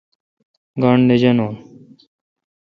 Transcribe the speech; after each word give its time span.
گاݨڈ 0.81 1.01
نہ 1.09 1.15
جانون۔ 1.21 1.53